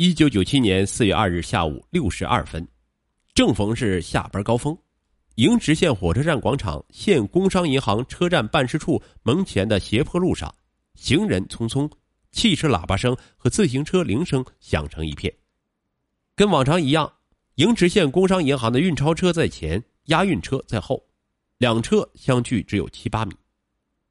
[0.00, 2.64] 一九九七年四月二日下午六时二分，
[3.34, 4.78] 正逢是下班高峰，
[5.34, 10.54] 营池县火车站广场县工商银行车站办事处门前的斜坡路上，
[10.94, 11.90] 行人匆匆，
[12.30, 15.34] 汽车喇叭声和自行车铃声响成一片。
[16.36, 17.12] 跟往常一样，
[17.56, 21.04] 营池县工商银行的运钞车在前，押运车在后，
[21.58, 23.34] 两车相距只有七八米。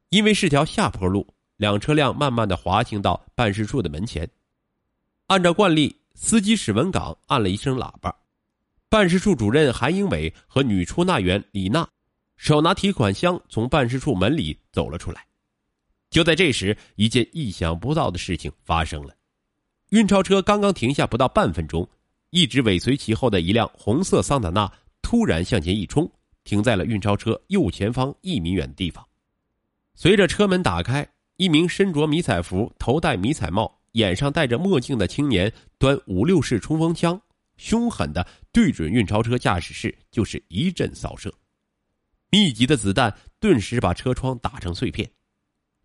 [0.09, 1.25] 因为是条下坡路，
[1.55, 4.29] 两车辆慢慢的滑行到办事处的门前。
[5.27, 8.15] 按照惯例，司机史文岗按了一声喇叭，
[8.87, 11.85] 办事处主任韩英伟和女出纳员李娜
[12.37, 15.27] 手拿提款箱从办事处门里走了出来。
[16.09, 19.13] 就在这时，一件意想不到的事情发生了：
[19.89, 21.85] 运钞车刚刚停下不到半分钟，
[22.29, 26.09] 一直尾随其后的一辆红色桑塔纳突然向前一冲，
[26.45, 29.05] 停在了运钞车右前方一米远的地方。
[29.93, 33.76] 随着车门打开，一名身着迷彩服、头戴迷彩帽。
[33.93, 37.19] 眼上戴着墨镜的青年端五六式冲锋枪，
[37.57, 41.33] 凶狠的对准运钞车驾驶室就是一阵扫射，
[42.29, 45.09] 密集的子弹顿时把车窗打成碎片。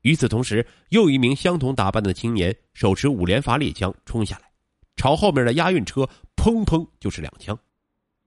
[0.02, 4.50] 与此同时，又一名相同打扮的青年手持五连发猎枪冲下来，
[4.96, 6.02] 朝后面的押运车
[6.34, 7.56] 砰砰就是两枪。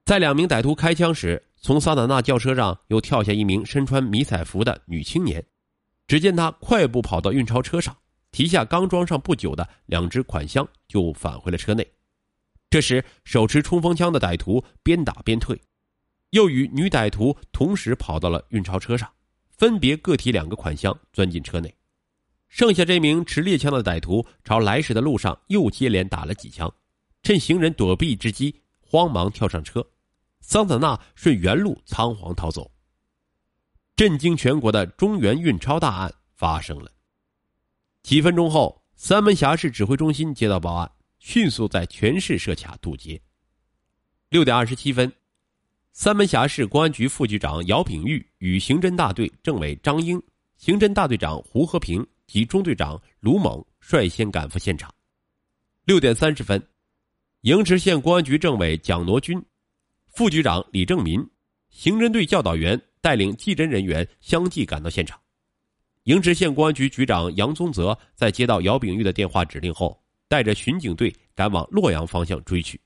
[0.06, 5.44] 在两名歹徒开枪时，从桑塔纳轿车上又跳下一名身穿迷彩服的女青年，
[6.08, 7.96] 只见她快步跑到运钞车上。
[8.36, 11.90] 提下刚装上不久的两只款箱，就返回了车内。
[12.70, 15.58] 这时，手持冲锋枪的歹徒边打边退，
[16.32, 19.10] 又与女歹徒同时跑到了运钞车上，
[19.52, 21.74] 分别各提两个款箱钻进车内。
[22.50, 26.70] 剩下这名持猎枪的歹徒朝来时的路上又接连打了几枪，
[27.24, 29.82] 趁行人躲避之机，慌忙跳上车。
[30.42, 32.70] 桑塔纳顺原路仓皇逃走。
[33.96, 36.92] 震惊全国的中原运钞大案发生了。
[38.06, 43.20] 几分钟后，三门峡市指挥中心接到报案，迅速在全市设卡堵截。
[44.30, 45.12] 六点二十七分，
[45.92, 50.22] 三门峡市公安局副局长姚炳玉与刑侦大队政委张英、
[50.60, 54.94] 刑侦大队长胡和平及中队长卢猛率先赶赴现场。
[55.86, 56.64] 六点三十分，
[57.42, 59.44] 营池县公安局政委蒋挪军、
[60.14, 61.28] 副局长李正民、
[61.72, 65.20] 刑侦队教导员带领技侦人员相继赶到现场。
[66.06, 72.80] 营池县公安局局长杨宗泽在接到姚炳玉的电话指令后，带着巡警队赶往洛阳方向追去。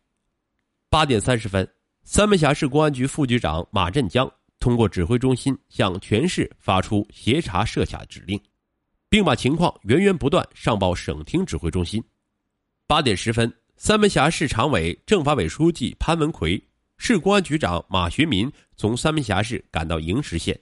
[0.89, 1.69] 八点三十分，
[2.03, 8.39] 三门峡市公安局副局长马振江通过指挥中心向全市发出协查设卡指令，
[9.09, 12.01] 并把情况源源不断上报省厅指挥中心。
[12.87, 16.57] 八点十分，三门峡市常委、政法委书记潘文奎、
[16.97, 20.57] 市公安局长马学民从三门峡市赶到营池县。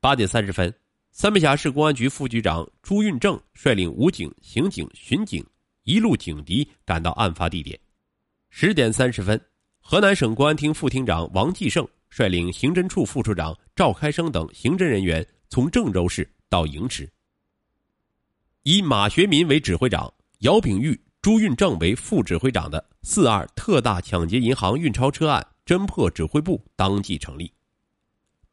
[0.00, 0.74] 八点三十分。
[1.14, 5.44] 三门峡市公安局副局长朱运正率领武警、刑警、巡警
[5.82, 7.78] 一路警笛赶到案发地点。
[8.48, 9.38] 十点三十分，
[9.78, 17.06] 河南省公安厅副厅长王继胜率领刑侦处副处长赵开生等刑侦人员从郑州市到营池。
[18.62, 27.52] 以马学民为指挥长、姚炳玉、朱运正为副指挥长的“四二”特大抢劫银行运钞车案侦破指挥部当即成立。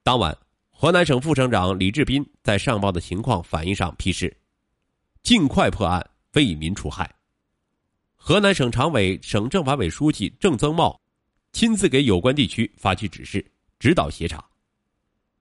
[0.04, 0.38] 当晚。
[0.82, 4.34] 河南省副省长李志斌在上报的情况反映上批示
[5.24, 7.14] ：“尽快破案，为民除害。”
[8.16, 10.98] 河南省常委、省政法委书记郑增茂
[11.52, 13.46] 亲自给有关地区发去指示，
[13.78, 14.42] 指导协查。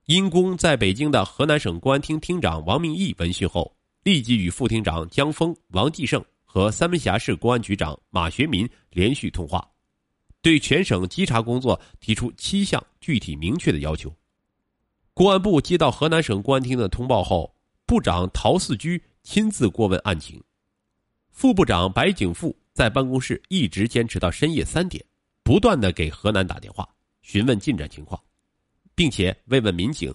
[0.06, 3.72] 因公在北京的河南省公安厅厅长王明义闻讯后，
[4.03, 9.65] 立即与副厅长江峰、王继胜和三门峡市公安局长马学民连续通话，
[10.43, 14.12] 对全省稽查工作提出七项具体明确的要求。
[15.18, 17.52] 公安部接到河南省公安厅的通报后，
[17.86, 20.40] 部长陶四居亲自过问案情，
[21.32, 25.04] 副部长白景富在办公室一直坚持到深夜三点，
[25.42, 26.88] 不断的给河南打电话
[27.22, 28.22] 询问进展情况，
[28.94, 30.14] 并且慰问民警，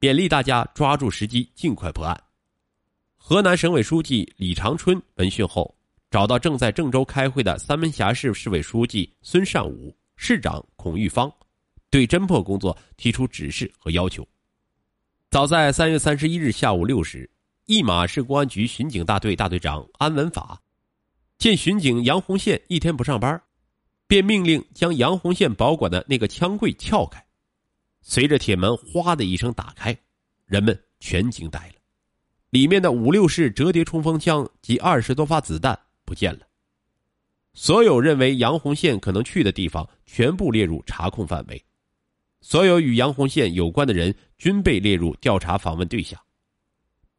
[0.00, 2.18] 勉励大家抓住时机尽快破案。
[3.18, 5.76] 河南省委书记李长春闻讯后，
[6.10, 11.30] 找到正在郑州开会的三门峡市市委书记孙善武、市长孔玉芳。
[11.90, 14.26] 对侦破工作提出指示和要求。
[15.30, 17.28] 早在三月三十一日下午六时，
[17.66, 20.60] 一马市公安局巡警大队大队长安文法
[21.38, 23.40] 见巡警杨红线一天不上班，
[24.06, 27.24] 便命令将杨红线保管的那个枪柜撬开。
[28.02, 29.96] 随着铁门“哗”的一声打开，
[30.46, 31.74] 人们全惊呆了，
[32.50, 36.40] 里面的五六式折叠冲锋枪及二十多发子弹不见了。
[37.52, 41.62] 所有认为杨红线可能去的地方，全部列入查控范围。
[42.40, 46.20] 所有与杨红线有关的人均被列入调查访问对象。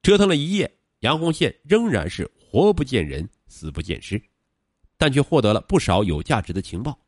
[0.01, 4.21] 折腾了一夜，杨红线仍然是活不见人，死不见尸。
[4.97, 6.99] 但却获得了不少有价值的情报。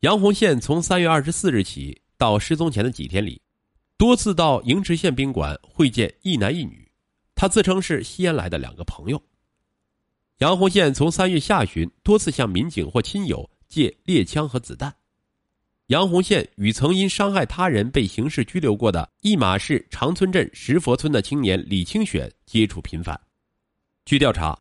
[0.00, 3.42] 杨红宪从三月二十四日起到失踪前的几天里，
[3.98, 6.90] 多次到营池县宾馆会见一男一女，
[7.34, 9.22] 他自称是西安来的两个朋友。
[10.38, 14.94] 杨红宪从三月下旬多次向民警或亲友借猎枪和子弹。
[15.88, 23.18] 杨红宪与曾因伤害他人被刑事拘留过的义马市长村镇石佛村的青年李清选接触频繁。
[24.06, 24.58] 据调查，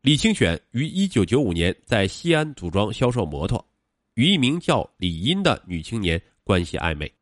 [0.00, 3.62] 李清选于一九九五年在西安组装销售摩托，
[4.14, 7.12] 与一名叫李英的女青年关系暧昧。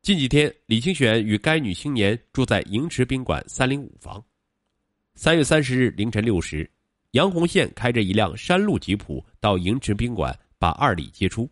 [0.00, 4.22] 近几天，李清选与该女青年住在盈池宾馆三零五房。
[5.14, 6.68] 三月三十日凌晨六时，
[7.10, 11.46] 杨红宪开着一辆山路吉普到盈池宾馆，把二李接出。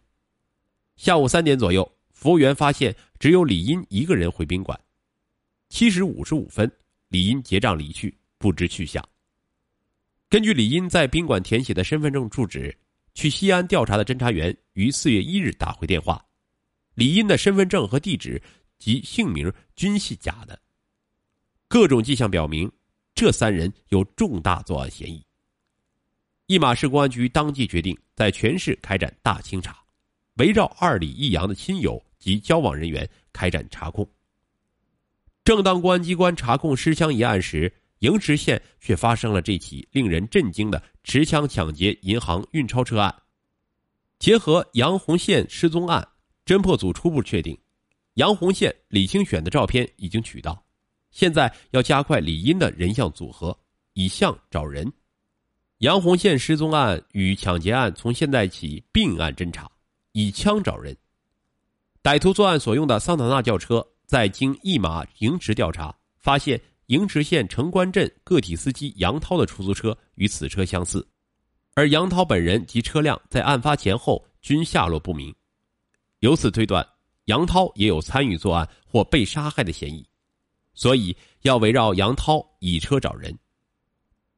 [0.97, 4.79] 下午三点左右，服务员发现只有李英一个人回宾馆。
[5.69, 6.71] 七时五十五分，
[7.09, 9.07] 李英结账离去，不知去向。
[10.29, 12.77] 根据李英在宾馆填写的身份证住址，
[13.15, 16.25] 去西安调查的侦查员于四月一日打回电话，
[16.95, 18.43] 李英的身份证和地址
[18.79, 20.59] 及姓名均系假的。
[21.69, 22.71] 各种迹象表明，
[23.15, 25.23] 这三人有重大作案嫌疑。
[26.47, 29.77] 义马市公安局当即决定在全市开展大清查。
[30.37, 34.09] 围绕二李一阳的亲友及交往人员开展查控。
[35.45, 43.15] 正当公安机关查控失枪一案时，营池县却发生了这起令人震惊的持枪抢劫银行运钞车案。
[44.19, 46.07] 结合杨红县失踪案，
[46.45, 47.57] 侦破组初步确定，
[48.15, 50.63] 杨红县李清选的照片已经取到，
[51.11, 53.57] 现在要加快李英的人像组合，
[53.93, 54.93] 以相找人。
[55.79, 59.71] 杨红县失踪案与抢劫案从现在起并案侦查。
[60.19, 60.97] 以枪找人，
[62.03, 71.07] 歹徒作案所用的桑塔纳轿车，在经一马营池调查，发现营池县城关镇个体司机杨涛的出租车与此车相似，
[71.75, 75.35] 而杨涛本人及车辆在案发前后均下落不明，
[76.21, 76.83] 由此推断，
[77.27, 80.03] 杨涛也有参与作案或被杀害的嫌疑，
[80.73, 83.39] 所以要围绕杨涛以车找人，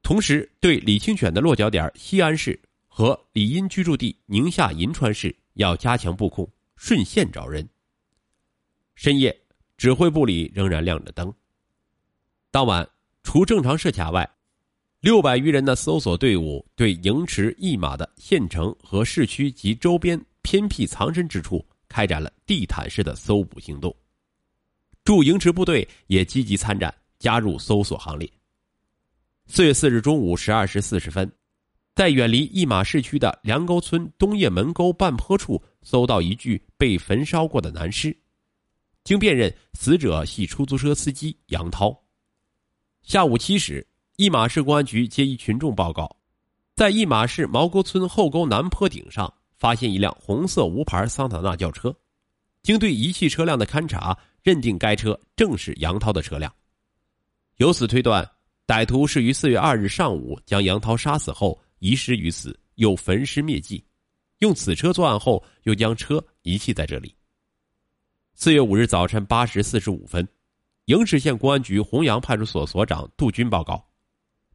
[0.03, 5.33] 同时对李清泉的落脚点西安市和李英居住地宁夏银川市。
[5.58, 7.69] 要加强布控，顺线找人。
[8.94, 9.37] 深夜，
[9.76, 11.32] 指挥部里仍然亮着灯。
[12.52, 12.88] 当晚，
[13.25, 14.28] 除正常设卡外，
[15.00, 23.94] 六百余人的搜索队伍对营池一马的县城和市区及周边偏僻藏身之处开展了地毯式的搜捕行动。
[25.05, 28.31] 驻营池部队也积极参战，加入搜索行列。
[29.46, 31.28] 四月四日中午十二时四十分。
[31.99, 38.17] 在远离义马市区的梁沟村东叶门沟半坡处，搜到一具被焚烧过的男尸，
[39.03, 42.00] 经辨认，死者系出租车司机杨涛。
[43.03, 43.85] 下午七时，
[44.15, 46.09] 义马市公安局接一群众报告，
[46.77, 51.93] 在义马市毛沟村后沟南坡顶上发现一辆红色无牌桑塔纳轿车，
[52.62, 56.55] 经对仪器车辆的勘查，认定该车正是杨涛的车辆。
[57.56, 58.25] 由此推断，
[58.69, 61.61] 歹徒是于四月二日上午将杨涛杀死后。
[61.79, 63.85] 遗失于此，又焚尸灭迹，
[64.39, 67.15] 用此车作案后，又将车遗弃在这里。
[68.35, 70.27] 四月五日早晨八时四十五分，
[70.85, 73.85] 营池县公安局洪阳派出所所长杜军报告：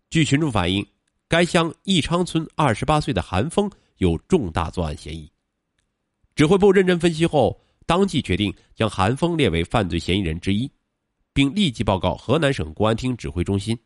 [0.09, 0.85] 据群众反映，
[1.27, 5.29] 该乡义昌村二十八岁的韩峰有重大作案嫌疑。
[6.35, 10.71] 指挥部认真分析后，当即决定将韩峰列为犯罪嫌疑人之一，
[11.33, 13.77] 并立即报告河南省公安厅指挥中心，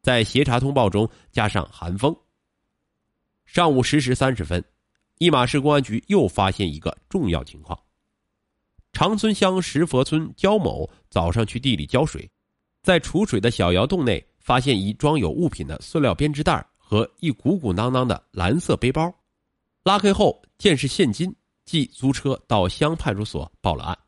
[0.00, 2.16] 在协查通报中加上韩峰。
[3.52, 4.64] 上午十时三十分，
[5.18, 7.78] 义马市公安局又发现一个重要情况：
[8.94, 12.26] 长村乡石佛村焦某早上去地里浇水，
[12.82, 19.14] 在储水的小窑洞内发现一装有物品的塑料编织袋和一鼓鼓囊囊的蓝色背包，
[19.84, 21.30] 拉开后见是现金，
[21.66, 23.98] 即租车到乡派出所报了案。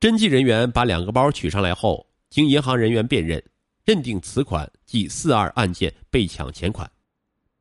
[0.00, 3.44] 侦缉人员把两个包取上来后，经银行人员辨认，
[3.84, 6.90] 认定此款即四二案件被抢钱款。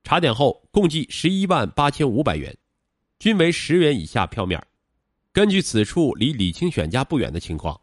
[0.06, 2.56] 查点后，共计十一万八千五百元，
[3.18, 4.64] 均为十元以下票面。
[5.34, 7.82] 根据此处离李清选家不远的情况，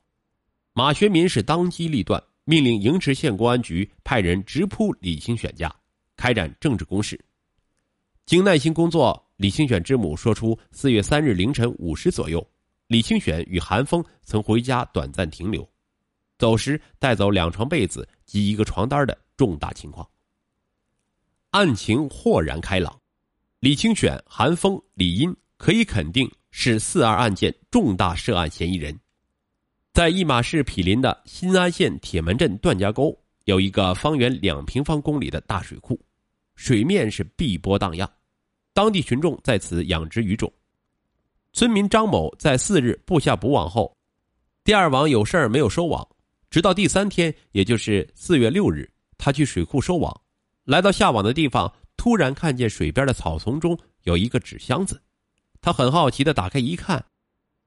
[0.72, 5.74] 马学民是当机立断，命令营池县公安局派人直扑李清选家，
[6.16, 7.20] 开展政治攻势。
[8.24, 12.48] 经耐心工作，李清选之母说出四月三日凌晨五时左右，
[12.86, 15.68] 李清选与韩峰曾回家短暂停留，
[16.38, 20.08] 走时带走两床被子及一个床单的重大情况。
[21.52, 22.99] 案情豁然开朗，
[23.61, 28.99] 李清选、韩峰、李英可以肯定是四二案件重大涉案嫌疑人。
[29.92, 36.00] 在义马市毗邻的新安县铁门镇段家沟，有一个方圆两平方公里的大水库，
[36.56, 38.11] 水面是碧波荡漾，
[38.73, 40.50] 当地群众在此养殖鱼种。
[41.52, 43.94] 村民张某在四日布下捕网后，
[44.64, 46.09] 第二网有事儿没有收网，
[46.49, 50.18] 直到第三天，也就是四月六日，他去水库收网，
[50.64, 55.02] 来到下网的地方，突然看见水边的草丛中有一个纸箱子，
[55.61, 57.04] 他很好奇的打开一看，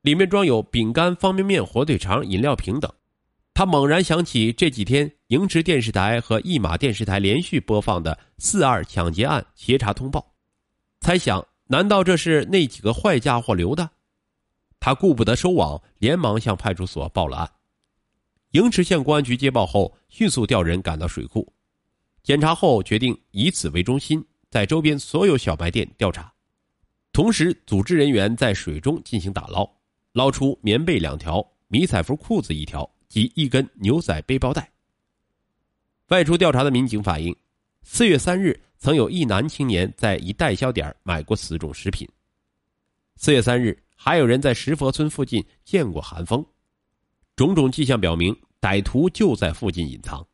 [0.01, 2.91] 里面装有饼干、方便面、火腿肠、饮料瓶等。
[3.53, 10.33] 他猛然想起这几天营池电视台和一马电视台连续播放的“四二抢劫案”协查通报，
[10.99, 13.89] 猜想难道这是那几个坏家伙留的？
[14.79, 17.51] 他顾不得收网，连忙向派出所报了案。
[18.51, 21.53] 营池县公安局接报后，迅速调人赶到水库，
[22.25, 26.29] 检查后决定以此为中心，在周边所有小卖店调查，
[27.13, 29.65] 同时组织人员在水中进行打捞，
[30.11, 32.91] 捞出棉被两条、迷彩服裤子一条。
[33.07, 34.69] 及一根牛仔背包带。
[36.07, 37.33] 外出调查的民警反映，
[37.81, 42.05] 四月三日曾有一男青年在一代销点买过此种食品。
[43.15, 46.45] 四月三日，还有人在石佛村附近见过韩风。
[47.37, 50.25] 种种迹象表明，歹徒就在附近隐藏。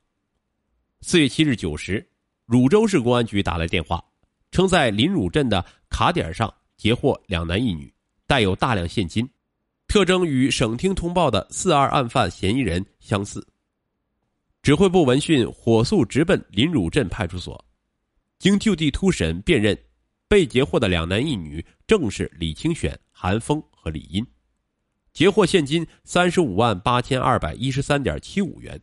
[1.03, 2.07] 四月七日九时，
[2.45, 4.03] 汝州市公安局打来电话，
[4.51, 7.91] 称在临汝镇的卡点上截获两男一女，
[8.27, 9.27] 带有大量现金。
[9.87, 13.45] 特征与省厅通报的四二案犯嫌疑人相似。
[14.61, 17.65] 指挥部闻讯火速直奔临汝镇派出所，
[18.37, 19.75] 经就地突审辨认，
[20.27, 24.25] 被截获的两男一女正是李清选、韩峰和李英，
[25.13, 28.79] 截获现金三十五万八千二百一十三点七五元。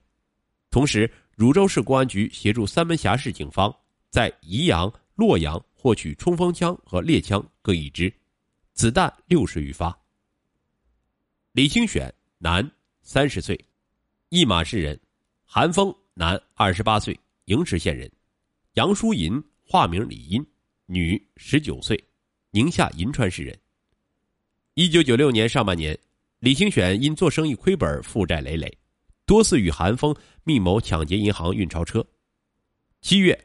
[0.68, 3.72] 同时，汝州市公安局协助三门峡市警方
[4.10, 8.12] 在宜阳、洛阳获取冲锋枪和猎枪各一支，
[8.72, 9.96] 子弹六十余发。
[11.52, 12.68] 李清选，男，
[13.02, 13.56] 三十岁，
[14.30, 14.98] 义马市人；
[15.44, 18.10] 韩峰，男，二十八岁，营池县人；
[18.72, 20.44] 杨淑银，化名李英，
[20.86, 22.02] 女，十九岁，
[22.50, 23.56] 宁夏银川市人。
[24.74, 25.96] 一九九六年上半年，
[26.40, 28.77] 李清选因做生意亏本，负债累累，
[29.28, 32.02] 多次与韩峰密谋抢劫银行运钞车。
[33.02, 33.38] 七月，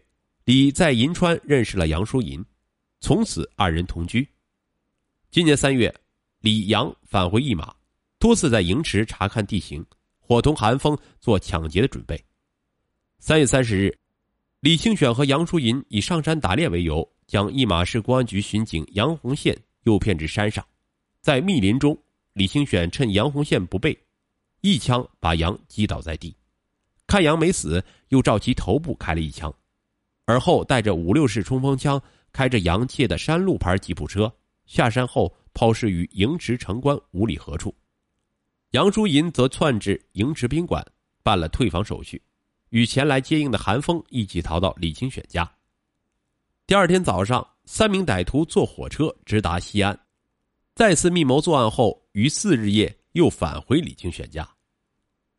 [0.46, 2.42] 李在银川认识了杨淑银，
[3.02, 4.25] 从此二人同居。
[5.30, 5.94] 今年三月，
[6.40, 7.75] 李杨返回一马。
[8.18, 9.86] 多次在营池查看地形，
[10.20, 12.18] 伙同韩风做抢劫的准备。
[13.20, 13.94] 三月三十日，
[14.62, 20.66] 李清选和杨淑银以上山打猎为由，将一马市公安局巡警杨红线诱骗至山上，
[21.20, 23.94] 在密林中，李清选趁杨红线不备，
[24.65, 26.34] 一枪把杨击倒在地。
[27.05, 29.53] 看杨没死，又照其头部开了一枪，
[30.24, 32.01] 而后带着五六式冲锋枪，
[32.32, 34.34] 开着杨切的山路牌吉普车
[34.65, 37.75] 下山后，抛尸于营池城关五里河处。
[38.72, 40.84] 杨淑银则窜至营池宾馆，
[41.22, 42.20] 办了退房手续，
[42.70, 45.48] 与前来接应的韩风一起逃到李清选家。
[46.65, 50.00] 第二天早上，三名歹徒坐火车直达西安，
[50.74, 54.50] 再次密谋作案后，于四日夜又返回李清选家。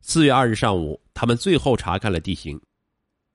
[0.07, 2.61] 四月二日上午，他们最后查看了地形，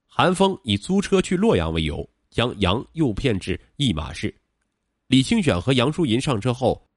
[0.05, 4.33] 韩风以租车去洛阳为由，将杨诱骗至一马市。
[5.07, 6.87] 李清选和杨淑银上车后。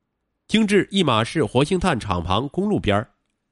[0.46, 3.08] 经至一马市活性炭厂旁公路边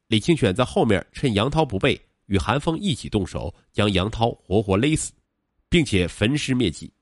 [0.09, 5.13] 李清选在后面趁杨涛不备，与韩风一起动手，将杨涛活活勒死，
[5.71, 6.93] 并且焚尸灭迹。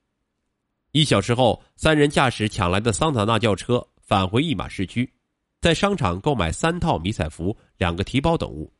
[0.93, 5.11] 一小时后，三人驾驶抢来的桑塔纳轿车返回一马市区，
[5.59, 8.71] 在商场购买三套迷彩服、两个提包等物。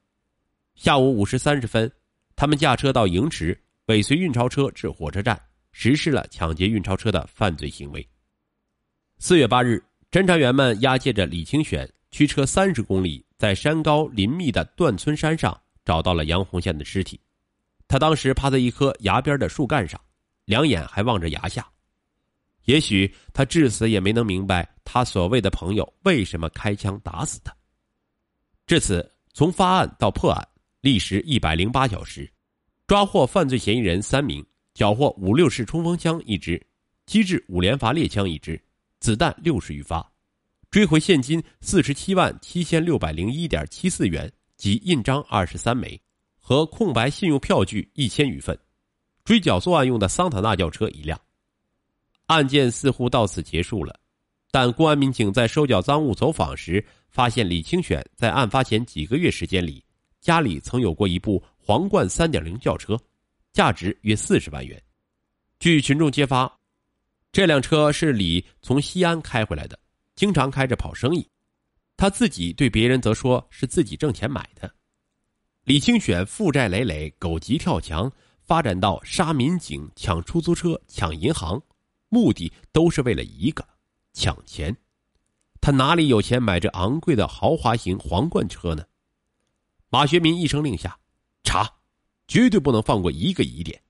[0.79, 1.91] 下午五时三十分，
[2.37, 5.37] 他们驾车到营池，尾随运钞车至火车站，
[5.73, 8.07] 实施了抢劫运钞车的犯罪行为。
[9.17, 9.83] 四月八日。
[10.09, 17.19] 侦查员们押解着李清选，驱车三十公里，在山高林密的段村山上找到了杨红线的尸体。
[17.87, 19.99] 他当时趴在一棵崖边的树干上，
[20.45, 21.67] 两眼还望着崖下。
[22.63, 27.53] 也许他至死也没能明白，他所谓的朋友为什么开枪打死他。
[28.65, 30.47] 至此，从发案到破案，
[30.81, 32.31] 历时一百零八小时，
[32.87, 36.61] 抓获犯罪嫌疑人三名，缴获五六式冲锋枪一支，
[37.05, 38.61] 机制五连发猎枪一支。
[39.01, 40.05] 子弹六十余发，
[40.69, 45.97] 追回现金四十七万七千六百零一点七四元及印章二十三枚，
[46.37, 48.59] 和空白信用票据一千余份，
[49.23, 51.17] 追缴作案用的桑塔纳轿车一辆。
[52.25, 53.97] 案件似乎到此结束了，
[54.51, 59.81] 但公安民警在收缴赃物走访时，发现李清选在案发前几个月时间里，
[60.21, 62.99] 家里曾有过一部皇冠三点零轿车，
[63.53, 64.81] 价值约四十万元。
[65.59, 66.51] 据群众揭发。
[67.31, 69.77] 这辆车是李从西安开回来的，
[70.15, 71.29] 经常开着跑生意。
[71.95, 74.73] 他自己对别人则说是自己挣钱买的。
[75.63, 78.11] 李清选负债累累，狗急跳墙，
[78.41, 81.61] 发展到杀民警、抢出租车、抢银行，
[82.09, 83.63] 目的都是为了一个
[84.13, 84.75] 抢钱。
[85.61, 88.83] 他哪里有钱买这昂贵的豪华型皇冠车呢？
[89.91, 90.97] 马学民一声令下，
[91.43, 91.67] 查，
[92.27, 93.81] 绝对不能放过一个疑点。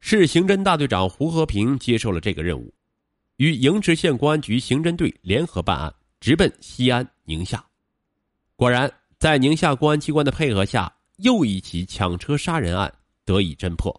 [0.00, 2.72] 市刑侦大队长胡和平接受了这个任务，
[3.36, 7.62] 与营池县公安局刑侦队联合办案，直奔西安、宁夏。
[8.56, 12.90] 果然，在宁夏公安机关的配合下，又一起抢车杀人案
[13.26, 13.94] 得以侦破。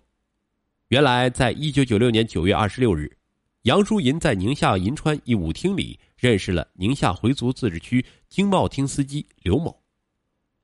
[0.87, 3.15] 原来，在一九九六年九月二十六日，
[3.61, 9.80] 杨淑银在宁夏银川一舞厅里认识了宁夏回族自治区经贸厅司机刘某。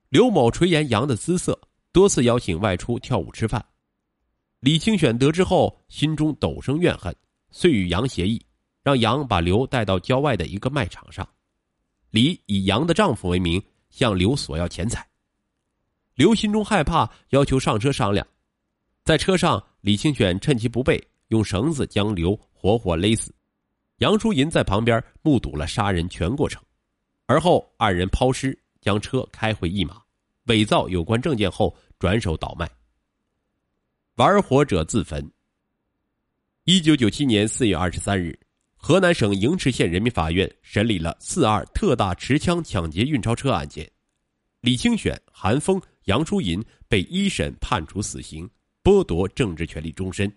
[0.10, 1.60] 刘某垂涎杨的姿色，
[1.92, 3.64] 多次邀请外出跳舞吃饭。
[4.62, 7.14] 李清选得知后，心中陡生怨恨，
[7.52, 8.42] 遂与杨协议，
[8.84, 11.28] 让杨把刘带到郊外的一个卖场上，
[12.10, 15.06] 李以杨的丈夫为名向刘索要钱财。
[16.16, 18.26] 刘心中害怕，要求上车商量。
[19.04, 23.36] 在车上，李清选趁其不备，用绳子将刘活活勒死。
[23.98, 26.64] 杨淑银在旁边目睹了杀人全过程，
[27.26, 28.58] 而后二人抛尸，
[28.88, 30.02] 将车开回驿马，
[30.46, 32.72] 伪造有关证件后转手倒卖。
[34.16, 35.30] 玩火者自焚。
[36.64, 38.40] 一九九七年四月二十三日，
[38.78, 43.92] 河南省营池县人民法院审理了四二特大持枪抢劫运钞车案件，
[44.62, 48.50] 李清选、韩峰、杨淑银被一审判处死刑。
[48.82, 50.34] 剥夺政治权利终身。